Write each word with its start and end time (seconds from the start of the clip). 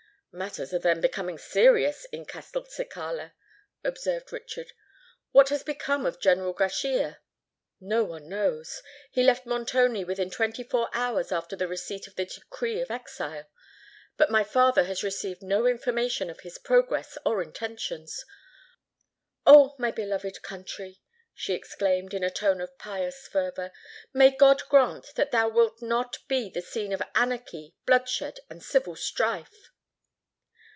"Matters 0.33 0.73
are 0.73 0.79
then 0.79 1.01
becoming 1.01 1.37
serious 1.37 2.05
in 2.05 2.25
Castelcicala," 2.25 3.33
observed 3.83 4.31
Richard. 4.31 4.71
"What 5.33 5.49
has 5.49 5.61
become 5.61 6.05
of 6.05 6.21
General 6.21 6.53
Grachia?" 6.53 7.19
"No 7.81 8.05
one 8.05 8.29
knows. 8.29 8.81
He 9.11 9.23
left 9.23 9.45
Montoni 9.45 10.05
within 10.05 10.29
twenty 10.31 10.63
four 10.63 10.89
hours 10.93 11.33
after 11.33 11.57
the 11.57 11.67
receipt 11.67 12.07
of 12.07 12.15
the 12.15 12.23
decree 12.23 12.79
of 12.79 12.89
exile; 12.89 13.49
but 14.15 14.31
my 14.31 14.45
father 14.45 14.85
has 14.85 15.03
received 15.03 15.41
no 15.43 15.65
information 15.67 16.29
of 16.29 16.39
his 16.39 16.57
progress 16.57 17.17
or 17.25 17.43
intentions. 17.43 18.23
Oh! 19.45 19.75
my 19.77 19.91
beloved 19.91 20.41
country," 20.43 21.01
she 21.33 21.51
exclaimed, 21.53 22.13
in 22.13 22.23
a 22.23 22.29
tone 22.31 22.61
of 22.61 22.77
pious 22.77 23.27
fervour, 23.27 23.73
"may 24.13 24.31
God 24.31 24.61
grant 24.69 25.07
that 25.15 25.31
thou 25.31 25.49
wilt 25.49 25.81
not 25.81 26.19
be 26.29 26.49
the 26.49 26.61
scene 26.61 26.93
of 26.93 27.03
anarchy, 27.15 27.75
bloodshed, 27.85 28.39
and 28.49 28.63
civil 28.63 28.95
strife!" 28.95 29.67